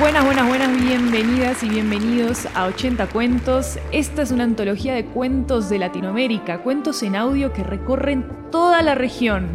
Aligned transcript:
Buenas, 0.00 0.24
buenas, 0.24 0.48
buenas, 0.48 0.80
bienvenidas 0.80 1.62
y 1.62 1.68
bienvenidos 1.68 2.46
a 2.54 2.64
80 2.64 3.08
Cuentos. 3.08 3.78
Esta 3.92 4.22
es 4.22 4.30
una 4.30 4.44
antología 4.44 4.94
de 4.94 5.04
cuentos 5.04 5.68
de 5.68 5.78
Latinoamérica, 5.78 6.62
cuentos 6.62 7.02
en 7.02 7.16
audio 7.16 7.52
que 7.52 7.62
recorren 7.62 8.24
toda 8.50 8.80
la 8.80 8.94
región. 8.94 9.46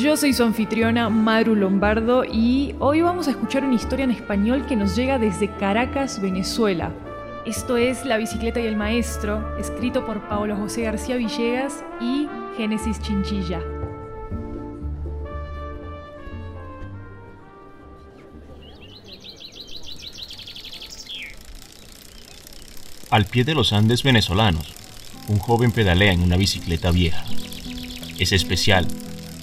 Yo 0.00 0.16
soy 0.16 0.32
su 0.32 0.42
anfitriona, 0.42 1.10
Maru 1.10 1.54
Lombardo, 1.54 2.24
y 2.24 2.74
hoy 2.78 3.02
vamos 3.02 3.28
a 3.28 3.32
escuchar 3.32 3.62
una 3.62 3.74
historia 3.74 4.04
en 4.04 4.12
español 4.12 4.64
que 4.64 4.74
nos 4.74 4.96
llega 4.96 5.18
desde 5.18 5.48
Caracas, 5.48 6.22
Venezuela. 6.22 6.90
Esto 7.44 7.76
es 7.76 8.06
La 8.06 8.16
bicicleta 8.16 8.58
y 8.58 8.66
el 8.66 8.76
maestro, 8.76 9.54
escrito 9.58 10.06
por 10.06 10.26
Paolo 10.28 10.56
José 10.56 10.84
García 10.84 11.16
Villegas 11.16 11.84
y 12.00 12.26
Génesis 12.56 13.02
Chinchilla. 13.02 13.60
Al 23.12 23.26
pie 23.26 23.44
de 23.44 23.52
los 23.54 23.74
Andes 23.74 24.02
venezolanos, 24.02 24.72
un 25.28 25.38
joven 25.38 25.70
pedalea 25.70 26.12
en 26.12 26.22
una 26.22 26.38
bicicleta 26.38 26.90
vieja. 26.90 27.26
Es 28.18 28.32
especial, 28.32 28.88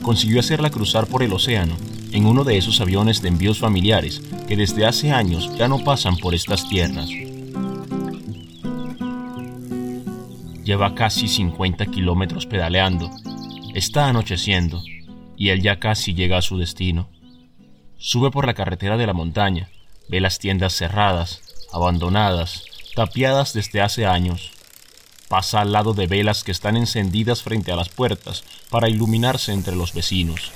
consiguió 0.02 0.40
hacerla 0.40 0.72
cruzar 0.72 1.06
por 1.06 1.22
el 1.22 1.32
océano 1.34 1.78
en 2.12 2.26
uno 2.26 2.44
de 2.44 2.58
esos 2.58 2.82
aviones 2.82 3.22
de 3.22 3.28
envíos 3.28 3.60
familiares 3.60 4.24
que 4.48 4.58
desde 4.58 4.88
hace 4.88 5.12
años 5.12 5.56
ya 5.56 5.68
no 5.68 5.84
pasan 5.84 6.18
por 6.18 6.34
estas 6.34 6.68
tierras. 6.68 7.10
Lleva 10.64 10.96
casi 10.96 11.28
50 11.28 11.86
kilómetros 11.86 12.48
pedaleando. 12.48 13.12
Está 13.76 14.08
anocheciendo 14.08 14.82
y 15.38 15.50
él 15.50 15.62
ya 15.62 15.80
casi 15.80 16.16
llega 16.16 16.40
a 16.40 16.42
su 16.42 16.58
destino. 16.58 17.08
Sube 18.00 18.32
por 18.32 18.48
la 18.48 18.56
carretera 18.56 18.98
de 18.98 19.06
la 19.06 19.14
montaña, 19.14 19.70
ve 20.10 20.22
las 20.22 20.40
tiendas 20.40 20.74
cerradas, 20.74 21.44
abandonadas, 21.72 22.64
tapiadas 23.00 23.54
desde 23.54 23.80
hace 23.80 24.06
años. 24.06 24.52
Pasa 25.30 25.62
al 25.62 25.72
lado 25.72 25.94
de 25.94 26.06
velas 26.06 26.44
que 26.44 26.52
están 26.52 26.76
encendidas 26.76 27.42
frente 27.44 27.72
a 27.72 27.78
las 27.78 27.88
puertas 27.88 28.44
para 28.70 28.90
iluminarse 28.90 29.54
entre 29.54 29.74
los 29.74 29.94
vecinos. 29.94 30.52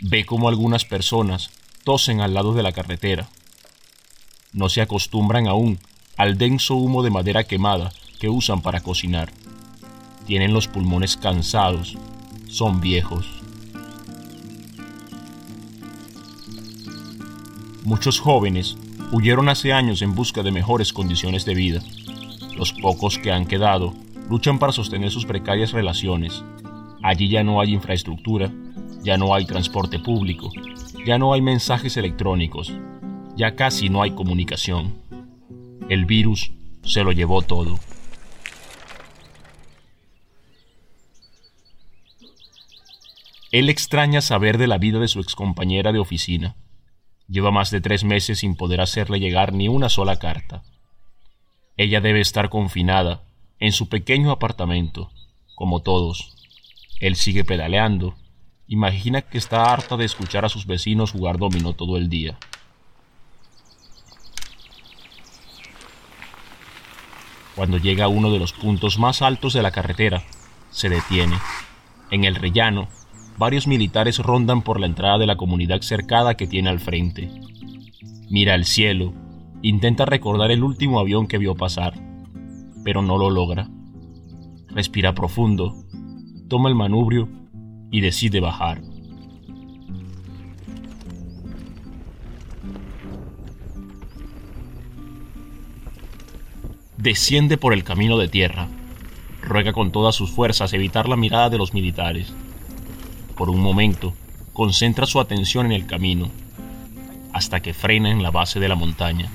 Ve 0.00 0.24
cómo 0.24 0.48
algunas 0.48 0.86
personas 0.86 1.50
tosen 1.84 2.22
al 2.22 2.32
lado 2.32 2.54
de 2.54 2.62
la 2.62 2.72
carretera. 2.72 3.28
No 4.54 4.70
se 4.70 4.80
acostumbran 4.80 5.46
aún 5.46 5.78
al 6.16 6.38
denso 6.38 6.76
humo 6.76 7.02
de 7.02 7.10
madera 7.10 7.44
quemada 7.44 7.92
que 8.18 8.30
usan 8.30 8.62
para 8.62 8.80
cocinar. 8.80 9.30
Tienen 10.26 10.54
los 10.54 10.68
pulmones 10.68 11.18
cansados, 11.18 11.98
son 12.48 12.80
viejos. 12.80 13.26
Muchos 17.84 18.20
jóvenes 18.20 18.78
huyeron 19.10 19.48
hace 19.48 19.72
años 19.72 20.02
en 20.02 20.14
busca 20.14 20.42
de 20.42 20.50
mejores 20.50 20.92
condiciones 20.92 21.44
de 21.44 21.54
vida. 21.54 21.80
Los 22.56 22.72
pocos 22.72 23.18
que 23.18 23.32
han 23.32 23.46
quedado 23.46 23.94
luchan 24.28 24.58
para 24.58 24.72
sostener 24.72 25.10
sus 25.10 25.24
precarias 25.24 25.72
relaciones. 25.72 26.44
Allí 27.02 27.28
ya 27.28 27.42
no 27.42 27.60
hay 27.60 27.72
infraestructura, 27.72 28.52
ya 29.02 29.16
no 29.16 29.34
hay 29.34 29.46
transporte 29.46 29.98
público, 29.98 30.50
ya 31.06 31.18
no 31.18 31.32
hay 31.32 31.40
mensajes 31.40 31.96
electrónicos, 31.96 32.72
ya 33.36 33.54
casi 33.54 33.88
no 33.88 34.02
hay 34.02 34.10
comunicación. 34.10 34.94
El 35.88 36.04
virus 36.04 36.52
se 36.82 37.04
lo 37.04 37.12
llevó 37.12 37.42
todo. 37.42 37.78
Él 43.50 43.70
extraña 43.70 44.20
saber 44.20 44.58
de 44.58 44.66
la 44.66 44.76
vida 44.76 44.98
de 44.98 45.08
su 45.08 45.20
excompañera 45.20 45.92
de 45.92 45.98
oficina 45.98 46.54
Lleva 47.28 47.50
más 47.50 47.70
de 47.70 47.82
tres 47.82 48.04
meses 48.04 48.38
sin 48.38 48.56
poder 48.56 48.80
hacerle 48.80 49.20
llegar 49.20 49.52
ni 49.52 49.68
una 49.68 49.90
sola 49.90 50.16
carta. 50.16 50.62
Ella 51.76 52.00
debe 52.00 52.20
estar 52.20 52.48
confinada 52.48 53.22
en 53.60 53.72
su 53.72 53.88
pequeño 53.88 54.30
apartamento, 54.30 55.10
como 55.54 55.82
todos. 55.82 56.34
Él 57.00 57.16
sigue 57.16 57.44
pedaleando. 57.44 58.16
Imagina 58.66 59.22
que 59.22 59.38
está 59.38 59.70
harta 59.72 59.96
de 59.96 60.06
escuchar 60.06 60.44
a 60.44 60.48
sus 60.48 60.66
vecinos 60.66 61.12
jugar 61.12 61.38
dominó 61.38 61.74
todo 61.74 61.98
el 61.98 62.08
día. 62.08 62.38
Cuando 67.54 67.76
llega 67.76 68.06
a 68.06 68.08
uno 68.08 68.30
de 68.30 68.38
los 68.38 68.52
puntos 68.52 68.98
más 68.98 69.20
altos 69.20 69.52
de 69.52 69.62
la 69.62 69.70
carretera, 69.70 70.22
se 70.70 70.88
detiene. 70.88 71.36
En 72.10 72.24
el 72.24 72.36
rellano, 72.36 72.88
varios 73.38 73.68
militares 73.68 74.18
rondan 74.18 74.62
por 74.62 74.80
la 74.80 74.86
entrada 74.86 75.18
de 75.18 75.26
la 75.26 75.36
comunidad 75.36 75.80
cercada 75.80 76.34
que 76.34 76.48
tiene 76.48 76.70
al 76.70 76.80
frente. 76.80 77.30
Mira 78.28 78.54
al 78.54 78.64
cielo, 78.64 79.14
intenta 79.62 80.04
recordar 80.04 80.50
el 80.50 80.64
último 80.64 80.98
avión 80.98 81.28
que 81.28 81.38
vio 81.38 81.54
pasar, 81.54 81.94
pero 82.84 83.00
no 83.00 83.16
lo 83.16 83.30
logra. 83.30 83.70
Respira 84.68 85.14
profundo, 85.14 85.76
toma 86.48 86.68
el 86.68 86.74
manubrio 86.74 87.28
y 87.90 88.00
decide 88.00 88.40
bajar. 88.40 88.82
Desciende 96.96 97.56
por 97.56 97.72
el 97.72 97.84
camino 97.84 98.18
de 98.18 98.26
tierra. 98.26 98.66
Ruega 99.40 99.72
con 99.72 99.92
todas 99.92 100.16
sus 100.16 100.32
fuerzas 100.32 100.72
evitar 100.72 101.08
la 101.08 101.16
mirada 101.16 101.48
de 101.48 101.56
los 101.56 101.72
militares 101.72 102.34
por 103.38 103.48
un 103.50 103.60
momento, 103.60 104.12
concentra 104.52 105.06
su 105.06 105.20
atención 105.20 105.66
en 105.66 105.72
el 105.72 105.86
camino, 105.86 106.28
hasta 107.32 107.60
que 107.60 107.72
frena 107.72 108.10
en 108.10 108.24
la 108.24 108.32
base 108.32 108.58
de 108.58 108.68
la 108.68 108.74
montaña. 108.74 109.30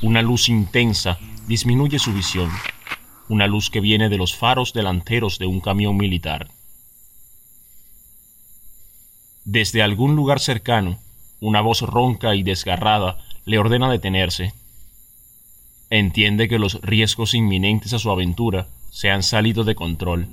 Una 0.00 0.22
luz 0.22 0.48
intensa 0.48 1.18
disminuye 1.46 1.98
su 1.98 2.14
visión, 2.14 2.50
una 3.28 3.46
luz 3.46 3.68
que 3.68 3.80
viene 3.80 4.08
de 4.08 4.16
los 4.16 4.34
faros 4.34 4.72
delanteros 4.72 5.38
de 5.38 5.46
un 5.46 5.60
camión 5.60 5.98
militar. 5.98 6.48
Desde 9.44 9.82
algún 9.82 10.16
lugar 10.16 10.40
cercano, 10.40 10.98
una 11.40 11.60
voz 11.60 11.82
ronca 11.82 12.34
y 12.34 12.42
desgarrada 12.42 13.18
le 13.44 13.58
ordena 13.58 13.90
detenerse. 13.90 14.54
Entiende 15.90 16.48
que 16.48 16.58
los 16.58 16.80
riesgos 16.80 17.34
inminentes 17.34 17.92
a 17.92 17.98
su 17.98 18.10
aventura 18.10 18.68
se 18.90 19.10
han 19.10 19.22
salido 19.22 19.64
de 19.64 19.74
control. 19.74 20.28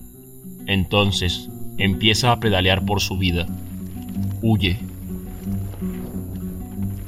Entonces, 0.67 1.49
empieza 1.79 2.31
a 2.31 2.39
pedalear 2.39 2.85
por 2.85 3.01
su 3.01 3.17
vida. 3.17 3.47
Huye. 4.41 4.79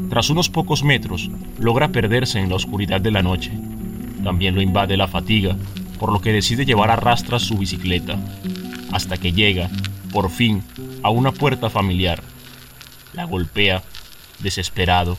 Tras 0.10 0.30
unos 0.30 0.50
pocos 0.50 0.84
metros, 0.84 1.30
logra 1.60 1.90
perderse 1.90 2.40
en 2.40 2.50
la 2.50 2.56
oscuridad 2.56 3.00
de 3.00 3.12
la 3.12 3.22
noche. 3.22 3.52
También 4.24 4.56
lo 4.56 4.62
invade 4.62 4.98
la 4.98 5.08
fatiga, 5.08 5.56
por 6.00 6.12
lo 6.12 6.20
que 6.20 6.34
decide 6.34 6.66
llevar 6.66 6.90
a 6.90 6.96
rastras 6.96 7.44
su 7.44 7.58
bicicleta, 7.58 8.18
hasta 8.92 9.18
que 9.18 9.34
llega, 9.34 9.70
por 10.12 10.30
fin, 10.30 10.64
a 11.04 11.10
una 11.10 11.32
puerta 11.32 11.70
familiar. 11.70 12.22
La 13.14 13.26
golpea, 13.26 13.84
desesperado. 14.40 15.18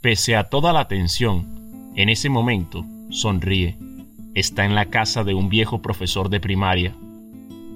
Pese 0.00 0.36
a 0.36 0.44
toda 0.44 0.72
la 0.72 0.86
tensión, 0.86 1.57
en 1.98 2.10
ese 2.10 2.28
momento, 2.28 2.86
sonríe. 3.10 3.76
Está 4.32 4.64
en 4.64 4.76
la 4.76 4.84
casa 4.84 5.24
de 5.24 5.34
un 5.34 5.48
viejo 5.48 5.82
profesor 5.82 6.28
de 6.28 6.38
primaria. 6.38 6.94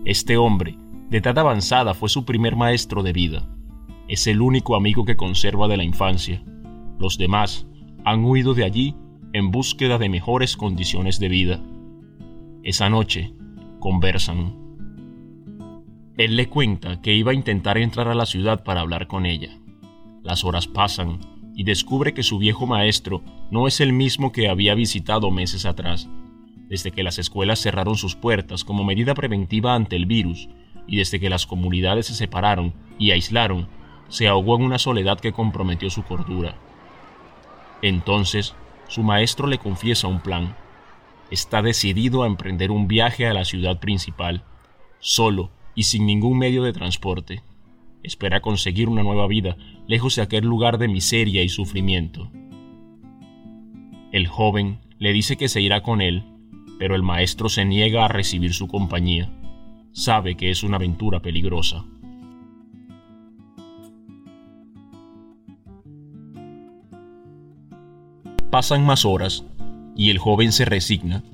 Este 0.04 0.36
hombre, 0.36 0.76
de 1.10 1.18
edad 1.18 1.36
avanzada, 1.40 1.92
fue 1.92 2.08
su 2.08 2.24
primer 2.24 2.54
maestro 2.54 3.02
de 3.02 3.12
vida. 3.12 3.44
Es 4.06 4.28
el 4.28 4.40
único 4.40 4.76
amigo 4.76 5.04
que 5.04 5.16
conserva 5.16 5.66
de 5.66 5.76
la 5.76 5.82
infancia. 5.82 6.40
Los 7.00 7.18
demás 7.18 7.66
han 8.04 8.24
huido 8.24 8.54
de 8.54 8.62
allí 8.62 8.94
en 9.32 9.50
búsqueda 9.50 9.98
de 9.98 10.08
mejores 10.08 10.56
condiciones 10.56 11.18
de 11.18 11.28
vida. 11.28 11.60
Esa 12.62 12.88
noche 12.88 13.34
conversan. 13.80 14.54
Él 16.16 16.36
le 16.36 16.48
cuenta 16.48 17.00
que 17.00 17.12
iba 17.12 17.32
a 17.32 17.34
intentar 17.34 17.76
entrar 17.76 18.06
a 18.06 18.14
la 18.14 18.26
ciudad 18.26 18.62
para 18.62 18.82
hablar 18.82 19.08
con 19.08 19.26
ella. 19.26 19.58
Las 20.22 20.44
horas 20.44 20.68
pasan 20.68 21.31
y 21.54 21.64
descubre 21.64 22.14
que 22.14 22.22
su 22.22 22.38
viejo 22.38 22.66
maestro 22.66 23.22
no 23.50 23.66
es 23.66 23.80
el 23.80 23.92
mismo 23.92 24.32
que 24.32 24.48
había 24.48 24.74
visitado 24.74 25.30
meses 25.30 25.66
atrás. 25.66 26.08
Desde 26.68 26.90
que 26.90 27.02
las 27.02 27.18
escuelas 27.18 27.60
cerraron 27.60 27.96
sus 27.96 28.16
puertas 28.16 28.64
como 28.64 28.84
medida 28.84 29.14
preventiva 29.14 29.74
ante 29.74 29.96
el 29.96 30.06
virus 30.06 30.48
y 30.86 30.96
desde 30.96 31.20
que 31.20 31.30
las 31.30 31.46
comunidades 31.46 32.06
se 32.06 32.14
separaron 32.14 32.72
y 32.98 33.10
aislaron, 33.10 33.68
se 34.08 34.28
ahogó 34.28 34.56
en 34.56 34.62
una 34.62 34.78
soledad 34.78 35.20
que 35.20 35.32
comprometió 35.32 35.90
su 35.90 36.02
cordura. 36.02 36.56
Entonces, 37.82 38.54
su 38.88 39.02
maestro 39.02 39.46
le 39.46 39.58
confiesa 39.58 40.08
un 40.08 40.20
plan. 40.20 40.54
Está 41.30 41.62
decidido 41.62 42.22
a 42.22 42.26
emprender 42.26 42.70
un 42.70 42.88
viaje 42.88 43.26
a 43.26 43.34
la 43.34 43.44
ciudad 43.44 43.80
principal, 43.80 44.44
solo 44.98 45.50
y 45.74 45.84
sin 45.84 46.06
ningún 46.06 46.38
medio 46.38 46.62
de 46.62 46.72
transporte. 46.72 47.42
Espera 48.02 48.40
conseguir 48.40 48.88
una 48.88 49.02
nueva 49.02 49.26
vida 49.26 49.56
lejos 49.86 50.16
de 50.16 50.22
aquel 50.22 50.44
lugar 50.44 50.78
de 50.78 50.88
miseria 50.88 51.42
y 51.42 51.48
sufrimiento. 51.48 52.30
El 54.10 54.26
joven 54.26 54.80
le 54.98 55.12
dice 55.12 55.36
que 55.36 55.48
se 55.48 55.60
irá 55.60 55.82
con 55.82 56.00
él, 56.00 56.24
pero 56.78 56.94
el 56.94 57.02
maestro 57.02 57.48
se 57.48 57.64
niega 57.64 58.04
a 58.04 58.08
recibir 58.08 58.54
su 58.54 58.68
compañía. 58.68 59.30
Sabe 59.92 60.36
que 60.36 60.50
es 60.50 60.62
una 60.62 60.76
aventura 60.76 61.20
peligrosa. 61.20 61.84
Pasan 68.50 68.84
más 68.84 69.04
horas 69.06 69.46
y 69.96 70.10
el 70.10 70.18
joven 70.18 70.52
se 70.52 70.64
resigna. 70.64 71.24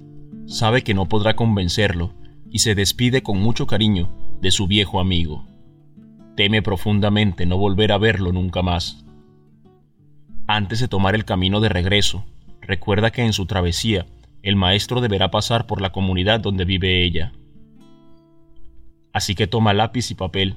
Sabe 0.47 0.83
que 0.83 0.95
no 0.95 1.09
podrá 1.09 1.35
convencerlo 1.35 2.13
y 2.51 2.61
se 2.61 2.75
despide 2.75 3.23
con 3.23 3.39
mucho 3.39 3.67
cariño 3.67 4.09
de 4.41 4.51
su 4.51 4.67
viejo 4.67 5.01
amigo. 5.01 5.45
Teme 6.39 6.63
profundamente 6.63 7.47
no 7.47 7.59
volver 7.59 7.91
a 7.91 7.99
verlo 7.99 8.31
nunca 8.31 8.63
más. 8.63 9.05
Antes 10.47 10.79
de 10.79 10.87
tomar 10.87 11.17
el 11.17 11.25
camino 11.25 11.59
de 11.59 11.69
regreso, 11.69 12.27
recuerda 12.61 13.11
que 13.11 13.25
en 13.25 13.33
su 13.33 13.47
travesía 13.47 14.07
el 14.45 14.55
maestro 14.55 15.01
deberá 15.01 15.33
pasar 15.33 15.67
por 15.67 15.81
la 15.81 15.91
comunidad 15.91 16.39
donde 16.39 16.65
vive 16.65 17.03
ella. 17.03 17.33
Así 19.13 19.35
que 19.35 19.49
toma 19.49 19.73
lápiz 19.73 20.13
y 20.13 20.15
papel 20.15 20.55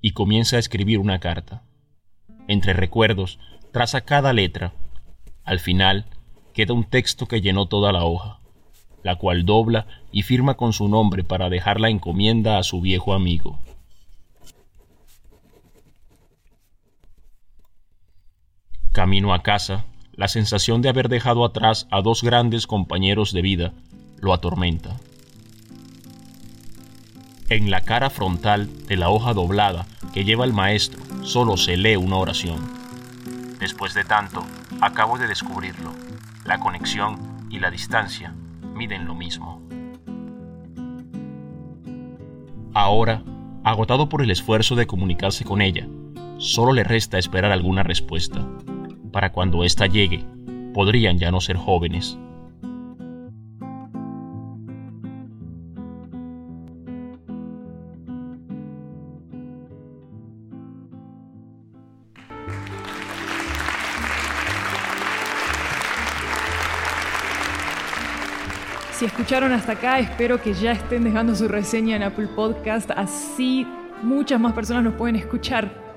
y 0.00 0.12
comienza 0.12 0.56
a 0.56 0.58
escribir 0.58 0.98
una 0.98 1.18
carta. 1.18 1.64
Entre 2.48 2.72
recuerdos, 2.72 3.38
traza 3.72 4.00
cada 4.00 4.32
letra 4.32 4.72
al 5.44 5.60
final 5.60 6.06
queda 6.54 6.72
un 6.72 6.84
texto 6.84 7.26
que 7.26 7.42
llenó 7.42 7.66
toda 7.66 7.92
la 7.92 8.04
hoja, 8.04 8.40
la 9.02 9.16
cual 9.16 9.44
dobla 9.44 9.86
y 10.12 10.22
firma 10.22 10.54
con 10.54 10.72
su 10.72 10.88
nombre 10.88 11.24
para 11.24 11.50
dejar 11.50 11.78
la 11.78 11.90
encomienda 11.90 12.56
a 12.56 12.62
su 12.62 12.80
viejo 12.80 13.12
amigo. 13.12 13.58
Camino 19.00 19.32
a 19.32 19.42
casa, 19.42 19.86
la 20.12 20.28
sensación 20.28 20.82
de 20.82 20.90
haber 20.90 21.08
dejado 21.08 21.46
atrás 21.46 21.88
a 21.90 22.02
dos 22.02 22.22
grandes 22.22 22.66
compañeros 22.66 23.32
de 23.32 23.40
vida 23.40 23.72
lo 24.20 24.34
atormenta. 24.34 24.94
En 27.48 27.70
la 27.70 27.80
cara 27.80 28.10
frontal 28.10 28.68
de 28.88 28.96
la 28.96 29.08
hoja 29.08 29.32
doblada 29.32 29.86
que 30.12 30.24
lleva 30.26 30.44
el 30.44 30.52
maestro 30.52 31.02
solo 31.22 31.56
se 31.56 31.78
lee 31.78 31.96
una 31.96 32.16
oración. 32.16 32.60
Después 33.58 33.94
de 33.94 34.04
tanto, 34.04 34.44
Acabo 34.82 35.16
de 35.16 35.28
descubrirlo. 35.28 35.92
La 36.44 36.60
conexión 36.60 37.46
y 37.48 37.58
la 37.58 37.70
distancia 37.70 38.34
miden 38.74 39.06
lo 39.06 39.14
mismo. 39.14 39.62
Ahora, 42.74 43.22
agotado 43.64 44.10
por 44.10 44.20
el 44.20 44.30
esfuerzo 44.30 44.74
de 44.74 44.86
comunicarse 44.86 45.46
con 45.46 45.62
ella, 45.62 45.88
solo 46.36 46.74
le 46.74 46.84
resta 46.84 47.16
esperar 47.16 47.50
alguna 47.50 47.82
respuesta. 47.82 48.46
Para 49.12 49.32
cuando 49.32 49.64
ésta 49.64 49.86
llegue, 49.86 50.24
podrían 50.72 51.18
ya 51.18 51.30
no 51.30 51.40
ser 51.40 51.56
jóvenes, 51.56 52.16
Si 69.00 69.06
escucharon 69.06 69.50
hasta 69.52 69.72
acá, 69.72 69.98
espero 69.98 70.42
que 70.42 70.52
ya 70.52 70.72
estén 70.72 71.04
dejando 71.04 71.34
su 71.34 71.48
reseña 71.48 71.96
en 71.96 72.02
Apple 72.02 72.28
Podcast, 72.36 72.90
así 72.90 73.66
muchas 74.02 74.38
más 74.38 74.52
personas 74.52 74.84
nos 74.84 74.92
pueden 74.92 75.16
escuchar. 75.16 75.89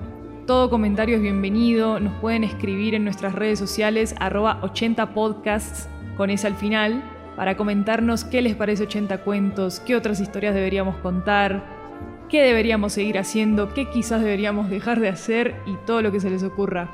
Todo 0.46 0.68
comentario 0.68 1.16
es 1.16 1.22
bienvenido, 1.22 1.98
nos 2.00 2.12
pueden 2.20 2.44
escribir 2.44 2.94
en 2.94 3.02
nuestras 3.02 3.34
redes 3.34 3.58
sociales 3.58 4.14
arroba 4.20 4.58
80 4.60 5.14
podcasts 5.14 5.88
con 6.18 6.28
ese 6.28 6.46
al 6.46 6.54
final 6.54 7.02
para 7.34 7.56
comentarnos 7.56 8.24
qué 8.24 8.42
les 8.42 8.54
parece 8.54 8.82
80 8.82 9.24
cuentos, 9.24 9.80
qué 9.80 9.96
otras 9.96 10.20
historias 10.20 10.54
deberíamos 10.54 10.96
contar, 10.98 11.64
qué 12.28 12.42
deberíamos 12.42 12.92
seguir 12.92 13.16
haciendo, 13.16 13.72
qué 13.72 13.88
quizás 13.88 14.20
deberíamos 14.20 14.68
dejar 14.68 15.00
de 15.00 15.08
hacer 15.08 15.54
y 15.64 15.76
todo 15.86 16.02
lo 16.02 16.12
que 16.12 16.20
se 16.20 16.28
les 16.28 16.42
ocurra. 16.42 16.90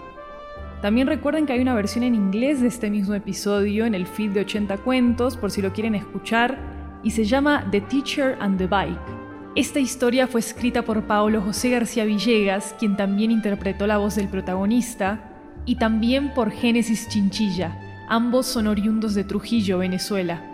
También 0.80 1.08
recuerden 1.08 1.44
que 1.44 1.52
hay 1.52 1.60
una 1.60 1.74
versión 1.74 2.04
en 2.04 2.14
inglés 2.14 2.60
de 2.60 2.68
este 2.68 2.88
mismo 2.88 3.14
episodio 3.14 3.84
en 3.84 3.96
el 3.96 4.06
feed 4.06 4.30
de 4.30 4.42
80 4.42 4.78
cuentos 4.78 5.36
por 5.36 5.50
si 5.50 5.60
lo 5.60 5.72
quieren 5.72 5.96
escuchar 5.96 6.56
y 7.02 7.10
se 7.10 7.24
llama 7.24 7.66
The 7.72 7.80
Teacher 7.80 8.36
and 8.38 8.58
the 8.58 8.68
Bike. 8.68 9.19
Esta 9.56 9.80
historia 9.80 10.28
fue 10.28 10.38
escrita 10.38 10.82
por 10.82 11.08
Paolo 11.08 11.42
José 11.42 11.70
García 11.70 12.04
Villegas, 12.04 12.72
quien 12.78 12.96
también 12.96 13.32
interpretó 13.32 13.88
la 13.88 13.98
voz 13.98 14.14
del 14.14 14.28
protagonista, 14.28 15.32
y 15.66 15.74
también 15.74 16.32
por 16.34 16.52
Génesis 16.52 17.08
Chinchilla, 17.08 17.76
ambos 18.08 18.46
son 18.46 18.68
oriundos 18.68 19.14
de 19.14 19.24
Trujillo, 19.24 19.78
Venezuela. 19.78 20.46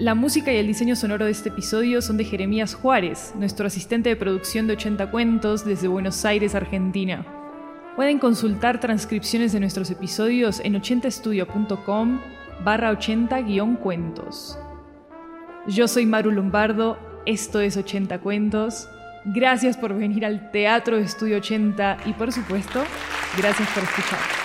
La 0.00 0.16
música 0.16 0.52
y 0.52 0.56
el 0.56 0.66
diseño 0.66 0.96
sonoro 0.96 1.26
de 1.26 1.30
este 1.30 1.50
episodio 1.50 2.02
son 2.02 2.16
de 2.16 2.24
Jeremías 2.24 2.74
Juárez, 2.74 3.32
nuestro 3.38 3.68
asistente 3.68 4.08
de 4.08 4.16
producción 4.16 4.66
de 4.66 4.72
80 4.72 5.12
cuentos 5.12 5.64
desde 5.64 5.86
Buenos 5.86 6.24
Aires, 6.24 6.56
Argentina. 6.56 7.24
Pueden 7.94 8.18
consultar 8.18 8.80
transcripciones 8.80 9.52
de 9.52 9.60
nuestros 9.60 9.88
episodios 9.92 10.58
en 10.64 10.74
80estudio.com 10.74 12.20
barra 12.64 12.90
80-cuentos. 12.90 14.58
Yo 15.68 15.86
soy 15.86 16.06
Maru 16.06 16.32
Lombardo, 16.32 17.11
esto 17.26 17.60
es 17.60 17.76
80 17.76 18.18
Cuentos. 18.18 18.88
Gracias 19.24 19.76
por 19.76 19.94
venir 19.94 20.24
al 20.26 20.50
Teatro 20.50 20.96
Estudio 20.96 21.36
80 21.36 21.98
y 22.06 22.12
por 22.14 22.32
supuesto, 22.32 22.82
gracias 23.36 23.68
por 23.70 23.84
escuchar. 23.84 24.41